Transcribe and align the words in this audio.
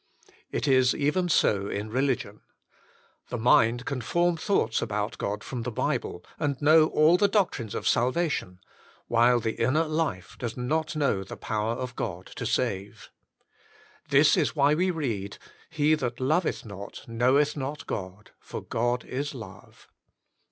It 0.51 0.67
is 0.67 0.95
even 0.95 1.29
so 1.29 1.67
in 1.69 1.91
religion. 1.91 2.41
The 3.29 3.37
mind 3.37 3.85
can 3.85 4.01
form 4.01 4.35
thoughts 4.35 4.81
about 4.81 5.19
God 5.19 5.43
from 5.43 5.61
the 5.61 5.69
Bible, 5.69 6.25
and 6.39 6.59
know 6.59 6.87
all 6.87 7.17
the 7.17 7.27
doctrines 7.27 7.75
of 7.75 7.87
salvation, 7.87 8.61
while 9.07 9.39
the 9.39 9.61
inner 9.61 9.83
lift* 9.83 10.39
does 10.39 10.57
not 10.57 10.95
know 10.95 11.23
the 11.23 11.37
power 11.37 11.73
of 11.73 11.95
God 11.95 12.25
to 12.37 12.47
save. 12.47 13.11
This 14.09 14.35
is 14.35 14.55
why 14.55 14.73
we 14.73 14.89
read 14.89 15.37
"He 15.69 15.93
that 15.93 16.19
loveth 16.19 16.65
not, 16.65 17.07
knoweth 17.07 17.55
not 17.55 17.85
God; 17.85 18.31
for 18.39 18.59
God 18.59 19.05
is 19.05 19.35
love." 19.35 19.87